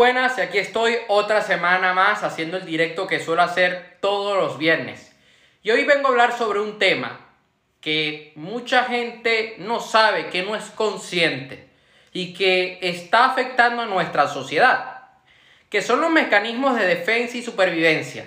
[0.00, 5.14] buenas, aquí estoy otra semana más haciendo el directo que suelo hacer todos los viernes.
[5.62, 7.28] Y hoy vengo a hablar sobre un tema
[7.82, 11.68] que mucha gente no sabe, que no es consciente
[12.14, 15.02] y que está afectando a nuestra sociedad,
[15.68, 18.24] que son los mecanismos de defensa y supervivencia.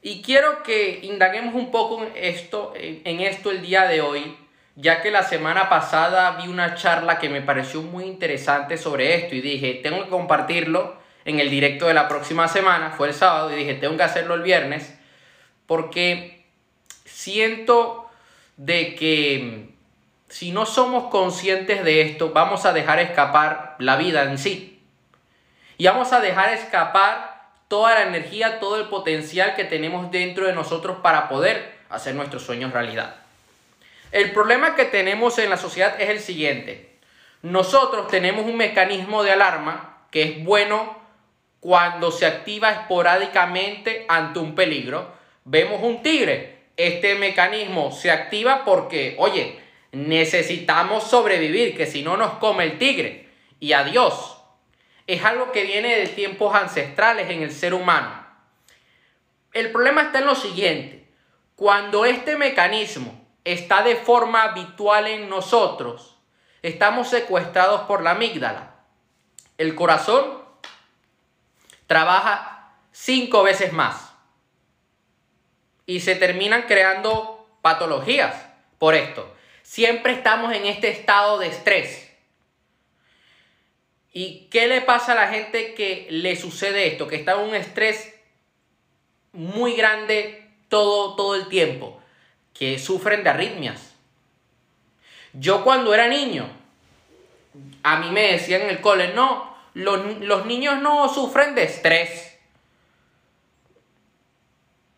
[0.00, 4.36] Y quiero que indaguemos un poco en esto, en esto el día de hoy,
[4.76, 9.34] ya que la semana pasada vi una charla que me pareció muy interesante sobre esto
[9.34, 13.52] y dije, tengo que compartirlo en el directo de la próxima semana, fue el sábado,
[13.52, 14.98] y dije, tengo que hacerlo el viernes,
[15.66, 16.44] porque
[17.04, 18.10] siento
[18.56, 19.70] de que
[20.28, 24.82] si no somos conscientes de esto, vamos a dejar escapar la vida en sí.
[25.78, 30.52] Y vamos a dejar escapar toda la energía, todo el potencial que tenemos dentro de
[30.52, 33.23] nosotros para poder hacer nuestros sueños realidad.
[34.12, 36.98] El problema que tenemos en la sociedad es el siguiente.
[37.42, 40.98] Nosotros tenemos un mecanismo de alarma que es bueno
[41.60, 45.12] cuando se activa esporádicamente ante un peligro.
[45.44, 46.58] Vemos un tigre.
[46.76, 49.60] Este mecanismo se activa porque, oye,
[49.92, 53.28] necesitamos sobrevivir, que si no nos come el tigre.
[53.60, 54.38] Y adiós.
[55.06, 58.24] Es algo que viene de tiempos ancestrales en el ser humano.
[59.52, 61.06] El problema está en lo siguiente.
[61.56, 66.16] Cuando este mecanismo está de forma habitual en nosotros,
[66.62, 68.74] estamos secuestrados por la amígdala.
[69.58, 70.42] El corazón
[71.86, 74.12] trabaja cinco veces más
[75.86, 78.34] y se terminan creando patologías
[78.78, 79.30] por esto.
[79.62, 82.10] Siempre estamos en este estado de estrés.
[84.12, 87.08] ¿Y qué le pasa a la gente que le sucede esto?
[87.08, 88.14] Que está en un estrés
[89.32, 92.00] muy grande todo, todo el tiempo
[92.54, 93.94] que sufren de arritmias.
[95.32, 96.48] Yo cuando era niño,
[97.82, 102.38] a mí me decían en el cole, no, los, niños no sufren de estrés.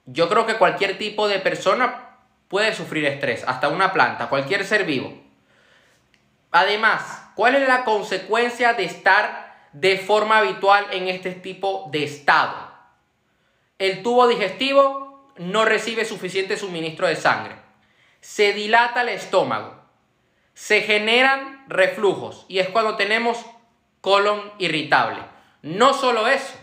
[0.05, 4.85] Yo creo que cualquier tipo de persona puede sufrir estrés, hasta una planta, cualquier ser
[4.85, 5.13] vivo.
[6.53, 12.55] Además, ¿cuál es la consecuencia de estar de forma habitual en este tipo de estado?
[13.79, 15.06] El tubo digestivo
[15.39, 17.57] no recibe suficiente suministro de sangre.
[18.21, 19.83] Se dilata el estómago.
[20.55, 23.45] Se generan reflujos y es cuando tenemos
[24.01, 25.21] colon irritable.
[25.63, 26.55] No solo eso,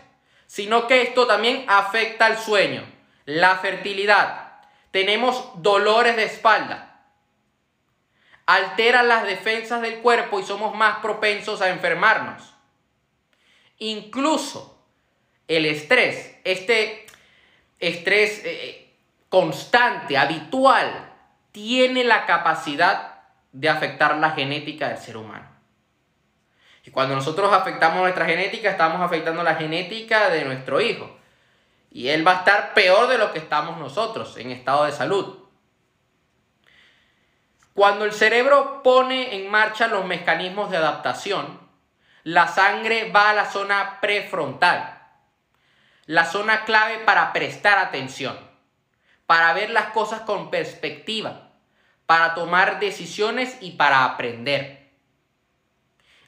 [0.48, 2.84] sino que esto también afecta al sueño,
[3.26, 4.62] la fertilidad.
[4.92, 7.06] Tenemos dolores de espalda.
[8.46, 12.54] Altera las defensas del cuerpo y somos más propensos a enfermarnos.
[13.78, 14.86] Incluso
[15.48, 17.03] el estrés, este
[17.88, 18.96] estrés eh, eh,
[19.30, 21.12] constante, habitual,
[21.52, 23.22] tiene la capacidad
[23.52, 25.48] de afectar la genética del ser humano.
[26.86, 31.18] Y cuando nosotros afectamos nuestra genética, estamos afectando la genética de nuestro hijo.
[31.92, 35.38] Y él va a estar peor de lo que estamos nosotros en estado de salud.
[37.74, 41.60] Cuando el cerebro pone en marcha los mecanismos de adaptación,
[42.24, 44.93] la sangre va a la zona prefrontal
[46.06, 48.38] la zona clave para prestar atención,
[49.26, 51.52] para ver las cosas con perspectiva,
[52.06, 54.90] para tomar decisiones y para aprender.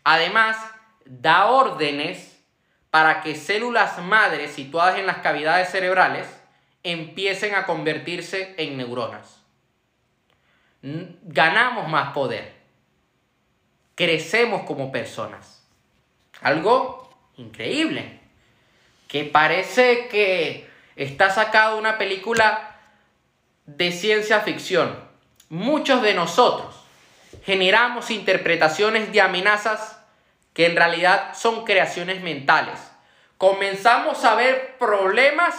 [0.03, 0.58] Además,
[1.06, 2.41] da órdenes
[2.90, 6.28] para que células madres situadas en las cavidades cerebrales
[6.84, 9.42] empiecen a convertirse en neuronas.
[10.81, 12.53] Ganamos más poder.
[13.96, 15.68] Crecemos como personas.
[16.42, 18.14] Algo increíble
[19.07, 22.75] que parece que está sacado una película
[23.66, 24.97] de ciencia ficción.
[25.49, 26.75] Muchos de nosotros
[27.44, 29.99] generamos interpretaciones de amenazas
[30.53, 32.79] que en realidad son creaciones mentales.
[33.38, 35.55] Comenzamos a ver problemas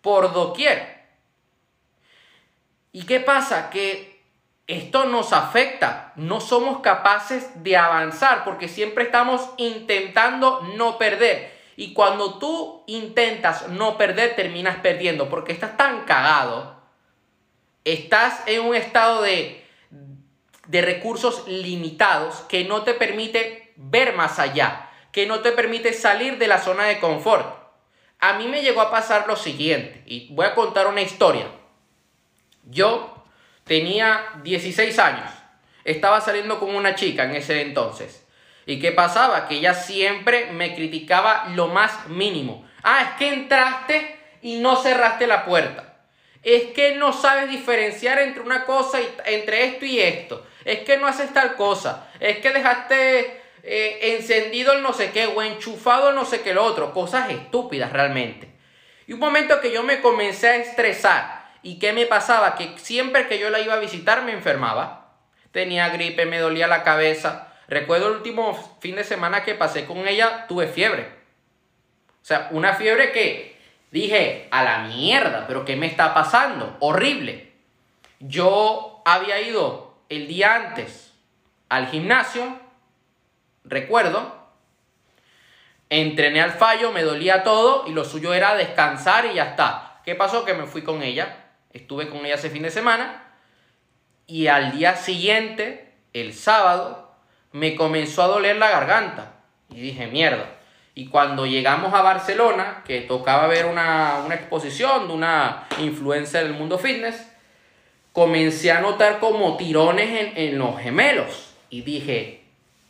[0.00, 1.00] por doquier.
[2.92, 3.70] ¿Y qué pasa?
[3.70, 4.20] Que
[4.66, 6.12] esto nos afecta.
[6.16, 11.59] No somos capaces de avanzar porque siempre estamos intentando no perder.
[11.76, 16.80] Y cuando tú intentas no perder, terminas perdiendo porque estás tan cagado.
[17.84, 19.64] Estás en un estado de,
[20.66, 26.38] de recursos limitados que no te permite ver más allá, que no te permite salir
[26.38, 27.60] de la zona de confort.
[28.20, 31.46] A mí me llegó a pasar lo siguiente, y voy a contar una historia.
[32.64, 33.24] Yo
[33.64, 35.30] tenía 16 años,
[35.84, 38.26] estaba saliendo con una chica en ese entonces.
[38.70, 39.48] ¿Y qué pasaba?
[39.48, 42.64] Que ella siempre me criticaba lo más mínimo.
[42.84, 45.96] Ah, es que entraste y no cerraste la puerta.
[46.44, 50.46] Es que no sabes diferenciar entre una cosa y entre esto y esto.
[50.64, 52.12] Es que no haces tal cosa.
[52.20, 56.54] Es que dejaste eh, encendido el no sé qué o enchufado el no sé qué
[56.54, 56.94] lo otro.
[56.94, 58.52] Cosas estúpidas realmente.
[59.08, 61.50] Y un momento que yo me comencé a estresar.
[61.64, 62.54] ¿Y qué me pasaba?
[62.54, 65.10] Que siempre que yo la iba a visitar me enfermaba.
[65.50, 67.48] Tenía gripe, me dolía la cabeza.
[67.70, 71.08] Recuerdo el último fin de semana que pasé con ella, tuve fiebre.
[72.20, 73.56] O sea, una fiebre que
[73.92, 76.76] dije, a la mierda, pero ¿qué me está pasando?
[76.80, 77.52] Horrible.
[78.18, 81.12] Yo había ido el día antes
[81.68, 82.58] al gimnasio,
[83.62, 84.48] recuerdo,
[85.90, 90.00] entrené al fallo, me dolía todo y lo suyo era descansar y ya está.
[90.04, 90.44] ¿Qué pasó?
[90.44, 93.32] Que me fui con ella, estuve con ella ese fin de semana
[94.26, 97.09] y al día siguiente, el sábado,
[97.52, 99.32] me comenzó a doler la garganta
[99.68, 100.46] y dije, mierda.
[100.94, 106.78] Y cuando llegamos a Barcelona, que tocaba ver una, exposición de una influencia del mundo
[106.78, 107.26] fitness,
[108.12, 111.54] comencé a notar como tirones en, en los gemelos.
[111.70, 112.44] Y dije,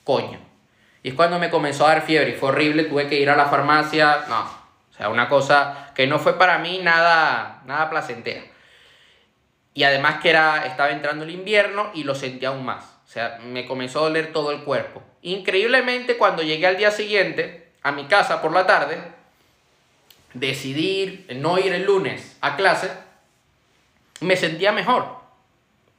[0.05, 0.39] coño.
[1.03, 3.37] Y es cuando me comenzó a dar fiebre y fue horrible, tuve que ir a
[3.37, 4.25] la farmacia.
[4.29, 8.43] No, o sea, una cosa que no fue para mí nada, nada placentera.
[9.73, 13.00] Y además que era, estaba entrando el invierno y lo sentía aún más.
[13.11, 15.03] O sea, me comenzó a doler todo el cuerpo.
[15.23, 19.03] Increíblemente, cuando llegué al día siguiente, a mi casa por la tarde,
[20.33, 22.89] decidir no ir el lunes a clase,
[24.21, 25.17] me sentía mejor.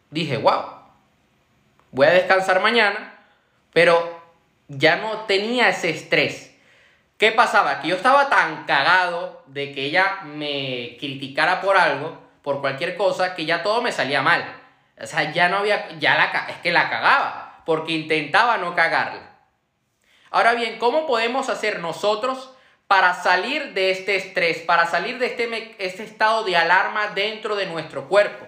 [0.09, 0.63] Dije, wow,
[1.91, 3.19] voy a descansar mañana,
[3.73, 4.21] pero
[4.69, 6.55] ya no tenía ese estrés.
[7.17, 7.81] ¿Qué pasaba?
[7.81, 13.35] Que yo estaba tan cagado de que ella me criticara por algo, por cualquier cosa,
[13.35, 14.60] que ya todo me salía mal.
[15.01, 19.31] O sea, ya no había, ya la, es que la cagaba, porque intentaba no cagarla.
[20.29, 22.53] Ahora bien, ¿cómo podemos hacer nosotros
[22.87, 27.65] para salir de este estrés, para salir de este, este estado de alarma dentro de
[27.65, 28.47] nuestro cuerpo?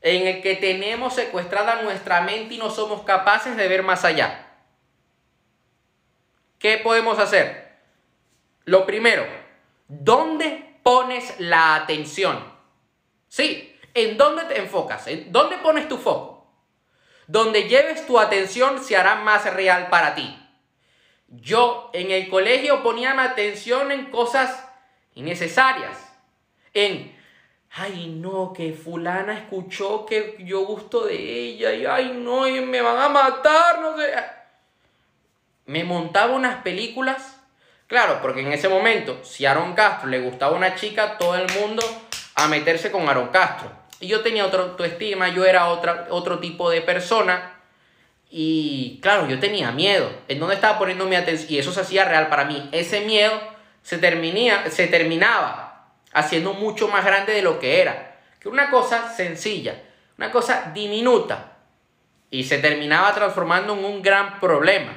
[0.00, 4.46] En el que tenemos secuestrada nuestra mente y no somos capaces de ver más allá.
[6.58, 7.78] ¿Qué podemos hacer?
[8.64, 9.26] Lo primero,
[9.88, 12.52] ¿dónde pones la atención?
[13.28, 15.06] Sí, ¿en dónde te enfocas?
[15.06, 16.46] ¿En dónde pones tu foco?
[17.26, 20.38] Donde lleves tu atención se hará más real para ti.
[21.28, 24.68] Yo en el colegio ponía mi atención en cosas
[25.14, 26.12] innecesarias.
[26.74, 27.16] En,
[27.70, 32.82] ay no, que fulana escuchó que yo gusto de ella y ay no, y me
[32.82, 34.14] van a matar, no sé.
[35.66, 37.40] Me montaba unas películas.
[37.86, 41.46] Claro, porque en ese momento, si a Aaron Castro le gustaba una chica, todo el
[41.52, 41.82] mundo
[42.34, 43.70] a meterse con Aaron Castro.
[44.06, 47.54] Yo tenía otra autoestima, yo era otra, otro tipo de persona
[48.36, 50.10] y claro, yo tenía miedo.
[50.26, 51.52] ¿En dónde estaba poniendo mi atención?
[51.52, 52.68] Y eso se hacía real para mí.
[52.72, 53.40] Ese miedo
[53.82, 58.16] se, terminía, se terminaba haciendo mucho más grande de lo que era.
[58.40, 59.80] Que una cosa sencilla,
[60.18, 61.52] una cosa diminuta.
[62.28, 64.92] Y se terminaba transformando en un gran problema.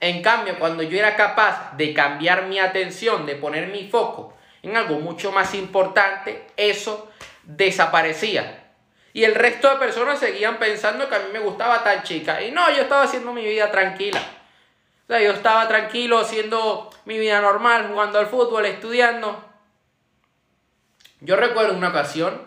[0.00, 4.76] En cambio, cuando yo era capaz de cambiar mi atención, de poner mi foco en
[4.76, 7.08] algo mucho más importante, eso
[7.48, 8.66] desaparecía.
[9.12, 12.42] Y el resto de personas seguían pensando que a mí me gustaba tal chica.
[12.42, 14.20] Y no, yo estaba haciendo mi vida tranquila.
[14.20, 19.42] O sea, yo estaba tranquilo haciendo mi vida normal, jugando al fútbol, estudiando.
[21.20, 22.46] Yo recuerdo una ocasión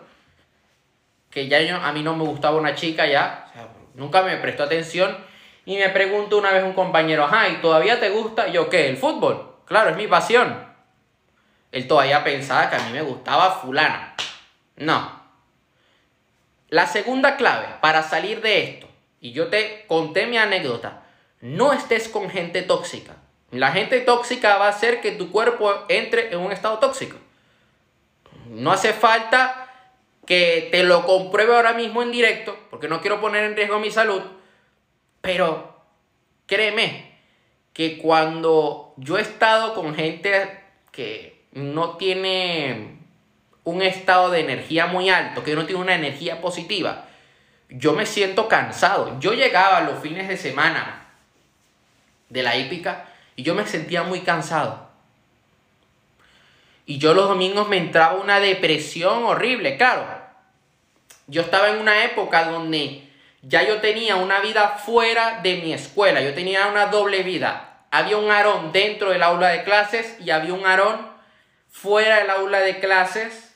[1.30, 3.52] que ya a mí no me gustaba una chica ya,
[3.94, 5.16] nunca me prestó atención.
[5.64, 8.48] Y me preguntó una vez un compañero, ajá, ¿y todavía te gusta?
[8.48, 8.88] yo, ¿qué?
[8.88, 9.56] ¿El fútbol?
[9.64, 10.72] Claro, es mi pasión.
[11.70, 14.11] Él todavía pensaba que a mí me gustaba fulana.
[14.76, 15.22] No,
[16.72, 18.88] la segunda clave para salir de esto,
[19.20, 21.02] y yo te conté mi anécdota,
[21.42, 23.16] no estés con gente tóxica.
[23.50, 27.18] La gente tóxica va a hacer que tu cuerpo entre en un estado tóxico.
[28.46, 29.70] No hace falta
[30.24, 33.90] que te lo compruebe ahora mismo en directo, porque no quiero poner en riesgo mi
[33.90, 34.22] salud,
[35.20, 35.76] pero
[36.46, 37.18] créeme
[37.74, 40.58] que cuando yo he estado con gente
[40.90, 43.01] que no tiene
[43.64, 47.06] un estado de energía muy alto, que no tiene una energía positiva,
[47.68, 49.18] yo me siento cansado.
[49.20, 51.06] Yo llegaba los fines de semana
[52.28, 54.90] de la hípica y yo me sentía muy cansado.
[56.84, 60.04] Y yo los domingos me entraba una depresión horrible, claro.
[61.28, 63.08] Yo estaba en una época donde
[63.42, 67.84] ya yo tenía una vida fuera de mi escuela, yo tenía una doble vida.
[67.90, 71.06] Había un Aarón dentro del aula de clases y había un Aarón
[71.70, 73.51] fuera del aula de clases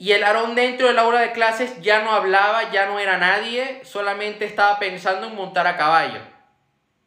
[0.00, 3.82] y el Aarón dentro del aula de clases ya no hablaba, ya no era nadie,
[3.84, 6.20] solamente estaba pensando en montar a caballo.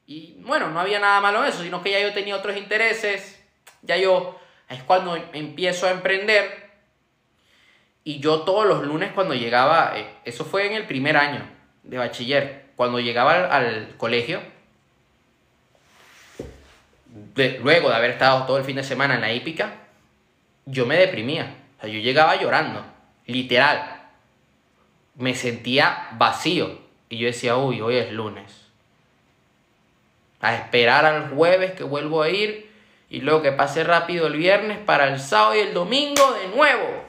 [0.06, 3.44] Y bueno, no había nada malo en eso, sino que ya yo tenía otros intereses,
[3.82, 6.70] ya yo es cuando empiezo a emprender.
[8.04, 11.50] Y yo todos los lunes cuando llegaba, eh, eso fue en el primer año
[11.82, 14.40] de bachiller, cuando llegaba al, colegio,
[17.36, 19.74] luego de haber estado todo el fin de semana en la hípica,
[20.68, 21.63] yo me deprimía.
[21.84, 22.86] Yo llegaba llorando,
[23.26, 24.02] literal.
[25.16, 26.80] Me sentía vacío.
[27.10, 28.52] Y yo decía, uy, hoy es lunes.
[30.40, 32.72] A esperar al jueves que vuelvo a ir
[33.10, 37.04] y luego que pase rápido el viernes para el sábado y el domingo de nuevo.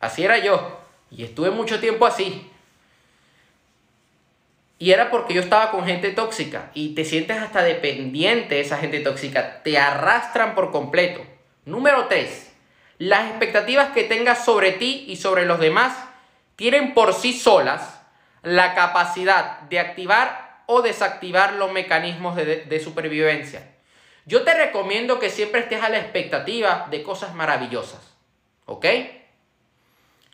[0.00, 0.80] Así era yo.
[1.10, 2.50] Y estuve mucho tiempo así.
[4.78, 8.78] Y era porque yo estaba con gente tóxica y te sientes hasta dependiente de esa
[8.78, 9.62] gente tóxica.
[9.62, 11.20] Te arrastran por completo.
[11.64, 12.49] Número 3.
[13.00, 15.96] Las expectativas que tengas sobre ti y sobre los demás
[16.56, 17.98] tienen por sí solas
[18.42, 23.66] la capacidad de activar o desactivar los mecanismos de, supervivencia.
[24.26, 28.02] Yo te recomiendo que siempre estés a la expectativa de cosas maravillosas.
[28.66, 28.84] ¿Ok?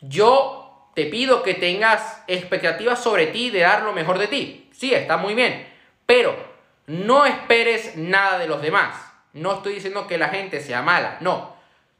[0.01, 4.69] Yo te pido que tengas expectativas sobre ti de dar lo mejor de ti.
[4.73, 5.65] Sí, está muy bien.
[6.05, 6.35] Pero
[6.85, 8.93] no esperes nada de los demás.
[9.31, 11.15] No estoy diciendo que la gente sea mala.
[11.21, 11.55] No.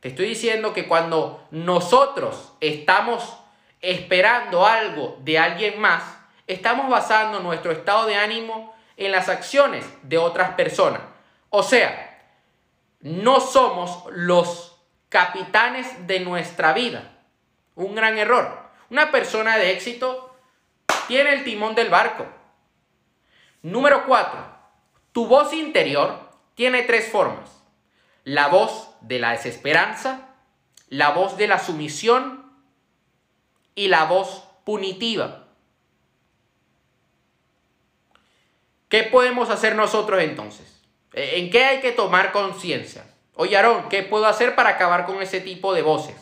[0.08, 3.40] Estoy diciendo que cuando nosotros estamos
[3.82, 6.02] esperando algo de alguien más,
[6.48, 11.02] estamos basando nuestro estado de ánimo en las acciones de otras personas.
[11.50, 12.26] O sea,
[13.02, 14.78] no somos los
[15.10, 17.12] capitanes de nuestra vida.
[17.76, 18.62] Un gran error.
[18.90, 20.34] Una persona de éxito
[21.10, 22.26] tiene el timón del barco.
[23.62, 24.40] Número 4.
[25.12, 27.62] Tu voz interior tiene tres formas.
[28.24, 30.36] La voz de la desesperanza,
[30.90, 32.52] la voz de la sumisión
[33.76, 35.48] y la voz punitiva.
[38.90, 40.82] ¿Qué podemos hacer nosotros entonces?
[41.14, 43.06] ¿En qué hay que tomar conciencia?
[43.34, 46.16] Oye, Aarón, ¿qué puedo hacer para acabar con ese tipo de voces?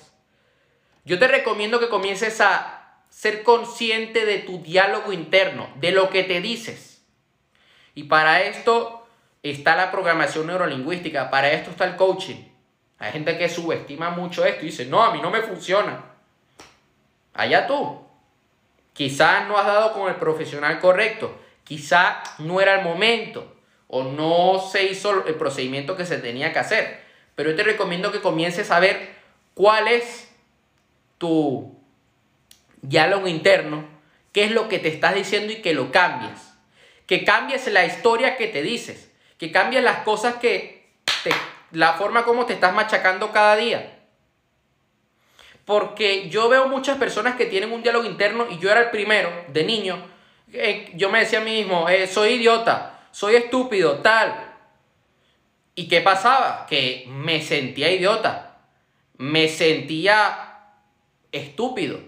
[1.06, 6.24] Yo te recomiendo que comiences a ser consciente de tu diálogo interno, de lo que
[6.24, 7.06] te dices.
[7.94, 9.08] Y para esto
[9.44, 12.55] está la programación neurolingüística, para esto está el coaching.
[13.00, 16.04] Hay gente que subestima mucho esto y dice, no, a mí no me funciona.
[17.34, 18.02] Allá tú.
[18.94, 23.56] Quizás no has dado con el profesional correcto, quizá no era el momento
[23.88, 27.02] o no se hizo el procedimiento que se tenía que hacer.
[27.36, 29.16] Pero yo te recomiendo que comiences a ver
[29.54, 30.32] cuál es
[31.18, 31.76] tu
[32.82, 33.86] diálogo interno,
[34.32, 36.40] qué es lo que te estás diciendo y que lo cambies.
[37.06, 40.90] Que cambies la historia que te dices, que cambies las cosas que,
[41.76, 44.00] la forma como te estás machacando cada día.
[45.66, 49.30] Porque yo veo muchas personas que tienen un diálogo interno y yo era el primero,
[49.50, 49.98] de niño,
[50.54, 54.54] eh, yo me decía a mí mismo, eh, soy idiota, soy estúpido, tal.
[55.74, 56.66] ¿Y qué pasaba?
[56.70, 58.58] Que me sentía idiota,
[59.18, 60.60] me sentía
[61.32, 62.00] estúpido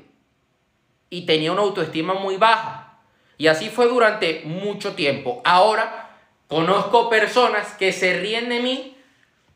[1.09, 2.99] y tenía una autoestima muy baja.
[3.37, 5.41] Y así fue durante mucho tiempo.
[5.43, 6.09] Ahora
[6.47, 8.96] conozco personas que se ríen de mí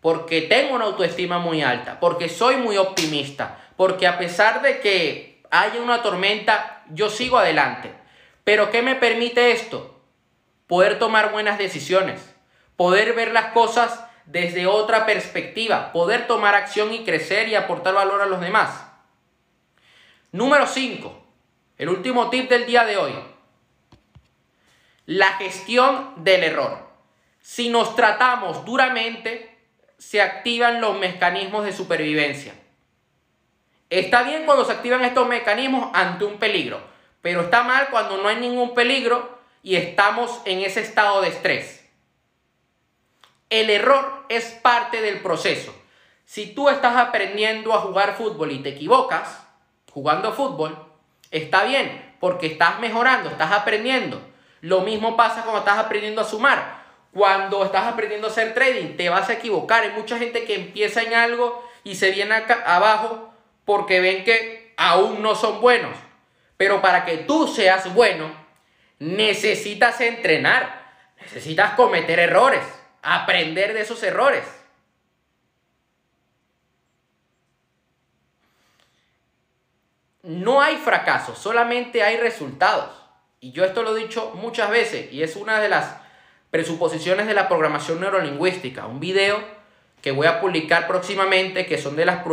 [0.02, 5.44] porque tengo una autoestima muy alta, porque soy muy optimista, porque a pesar de que
[5.52, 7.94] haya una tormenta, yo sigo adelante.
[8.44, 10.02] Pero ¿qué me permite esto?
[10.66, 12.34] Poder tomar buenas decisiones,
[12.76, 18.22] poder ver las cosas desde otra perspectiva, poder tomar acción y crecer y aportar valor
[18.22, 18.88] a los demás.
[20.32, 21.22] Número 5.
[21.78, 23.14] El último tip del día de hoy.
[25.06, 26.90] La gestión del error.
[27.42, 29.51] Si nos tratamos duramente,
[30.02, 32.56] se activan los mecanismos de supervivencia.
[33.92, 36.82] Está bien cuando se activan estos mecanismos ante un peligro,
[37.22, 41.88] pero está mal cuando no hay ningún peligro y estamos en ese estado de estrés.
[43.52, 45.72] El error es parte del proceso.
[46.26, 49.46] Si tú estás aprendiendo a jugar fútbol y te equivocas,
[49.92, 50.76] jugando fútbol,
[51.30, 54.20] está bien, porque estás mejorando, estás aprendiendo.
[54.62, 56.81] Lo mismo pasa cuando estás aprendiendo a sumar.
[57.14, 59.84] Cuando estás aprendiendo a hacer trading, te vas a equivocar.
[59.84, 63.34] Hay mucha gente que empieza en algo y se viene acá abajo
[63.66, 65.96] porque ven que aún no son buenos.
[66.58, 68.32] Pero para que tú seas bueno,
[69.00, 72.64] necesitas entrenar, necesitas cometer errores,
[73.02, 74.44] aprender de esos errores.
[80.24, 82.90] no hay fracaso, solamente hay resultados.
[83.40, 85.98] Y yo esto lo he dicho muchas veces y es una de las
[86.52, 88.86] presuposiciones de la programación neurolingüística.
[88.86, 89.44] Un video
[90.02, 92.24] que voy a publicar próximamente que son de las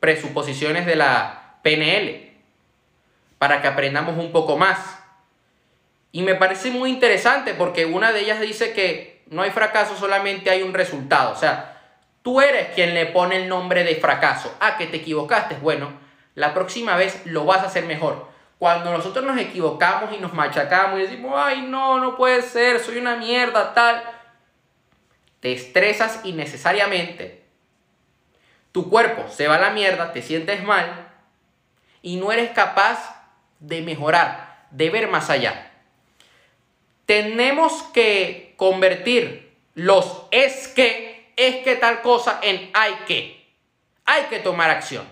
[0.00, 2.32] presuposiciones de la PNL
[3.38, 4.78] para que aprendamos un poco más.
[6.10, 10.50] Y me parece muy interesante porque una de ellas dice que no hay fracaso, solamente
[10.50, 11.32] hay un resultado.
[11.32, 11.82] O sea,
[12.22, 14.54] tú eres quien le pone el nombre de fracaso.
[14.60, 15.56] Ah, que te equivocaste.
[15.60, 15.92] Bueno,
[16.34, 18.28] la próxima vez lo vas a hacer mejor.
[18.58, 22.98] Cuando nosotros nos equivocamos y nos machacamos y decimos, ay, no, no puede ser, soy
[22.98, 24.02] una mierda, tal,
[25.40, 27.44] te estresas innecesariamente,
[28.72, 31.08] tu cuerpo se va a la mierda, te sientes mal
[32.00, 33.24] y no eres capaz
[33.60, 35.70] de mejorar, de ver más allá.
[37.04, 43.46] Tenemos que convertir los es que, es que tal cosa en hay que.
[44.04, 45.06] Hay que tomar acción.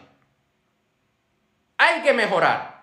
[1.77, 2.74] Hay que mejorar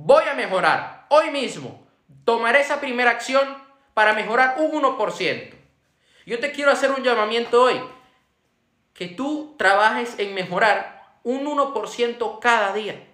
[0.00, 1.84] voy a mejorar hoy mismo,
[2.24, 3.58] tomaré esa primera acción
[3.94, 5.54] para mejorar un 1%.
[6.24, 7.80] Yo te quiero hacer un llamamiento hoy,
[8.94, 13.08] que tú trabajes en mejorar un 1% cada día.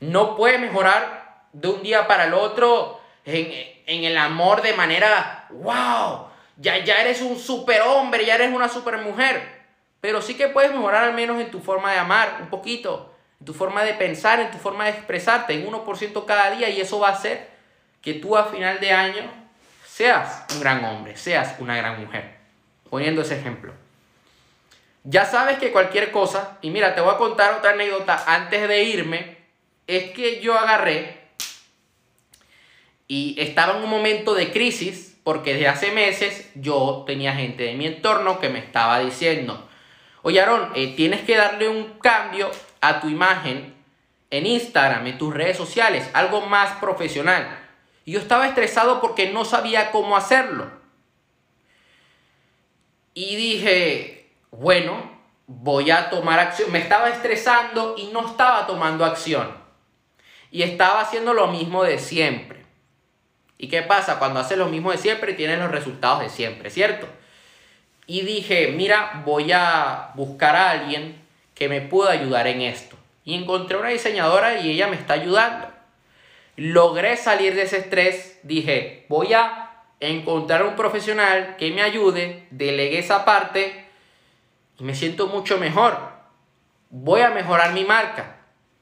[0.00, 3.52] No puedes mejorar de un día para el otro en,
[3.84, 9.60] en el amor de manera, wow, ya, ya eres un superhombre, ya eres una supermujer.
[10.00, 13.10] Pero sí que puedes mejorar al menos en tu forma de amar un poquito
[13.40, 16.80] en tu forma de pensar, en tu forma de expresarte, en 1% cada día y
[16.80, 17.48] eso va a hacer
[18.02, 19.22] que tú a final de año
[19.86, 22.36] seas un gran hombre, seas una gran mujer.
[22.88, 23.72] Poniendo ese ejemplo.
[25.04, 28.82] Ya sabes que cualquier cosa, y mira, te voy a contar otra anécdota antes de
[28.82, 29.38] irme,
[29.86, 31.20] es que yo agarré
[33.08, 37.74] y estaba en un momento de crisis porque desde hace meses yo tenía gente de
[37.74, 39.68] mi entorno que me estaba diciendo,
[40.22, 43.74] oye Aaron, eh, tienes que darle un cambio a tu imagen
[44.30, 47.58] en Instagram, en tus redes sociales, algo más profesional.
[48.04, 50.70] Y yo estaba estresado porque no sabía cómo hacerlo.
[53.12, 55.10] Y dije, bueno,
[55.46, 56.70] voy a tomar acción.
[56.72, 59.52] Me estaba estresando y no estaba tomando acción.
[60.50, 62.64] Y estaba haciendo lo mismo de siempre.
[63.58, 64.18] ¿Y qué pasa?
[64.18, 67.06] Cuando haces lo mismo de siempre, tienes los resultados de siempre, ¿cierto?
[68.06, 71.19] Y dije, mira, voy a buscar a alguien
[71.60, 72.96] que me pueda ayudar en esto.
[73.22, 75.68] Y encontré una diseñadora y ella me está ayudando.
[76.56, 82.98] Logré salir de ese estrés, dije, voy a encontrar un profesional que me ayude, delegué
[82.98, 83.84] esa parte
[84.78, 85.98] y me siento mucho mejor.
[86.88, 88.36] Voy a mejorar mi marca,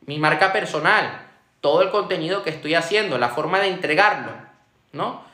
[0.06, 1.26] mi marca personal,
[1.60, 4.30] todo el contenido que estoy haciendo, la forma de entregarlo,
[4.92, 5.24] ¿no?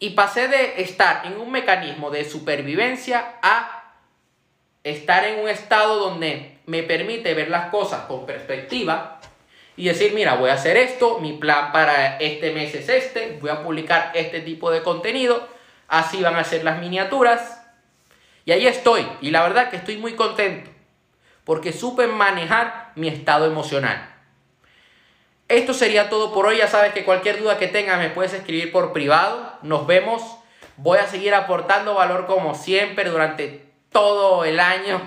[0.00, 3.79] Y pasé de estar en un mecanismo de supervivencia a
[4.84, 9.20] estar en un estado donde me permite ver las cosas con perspectiva
[9.76, 13.50] y decir, mira, voy a hacer esto, mi plan para este mes es este, voy
[13.50, 15.48] a publicar este tipo de contenido,
[15.88, 17.62] así van a ser las miniaturas.
[18.44, 20.70] Y ahí estoy, y la verdad que estoy muy contento,
[21.44, 24.06] porque supe manejar mi estado emocional.
[25.48, 28.72] Esto sería todo por hoy, ya sabes que cualquier duda que tengas me puedes escribir
[28.72, 30.22] por privado, nos vemos,
[30.76, 35.00] voy a seguir aportando valor como siempre durante todo el año,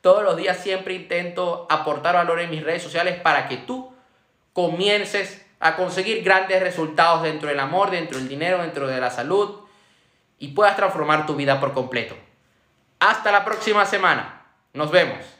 [0.00, 3.92] todos los días siempre intento aportar valor en mis redes sociales para que tú
[4.52, 9.60] comiences a conseguir grandes resultados dentro del amor, dentro del dinero, dentro de la salud
[10.38, 12.14] y puedas transformar tu vida por completo.
[13.00, 14.44] Hasta la próxima semana.
[14.72, 15.35] Nos vemos.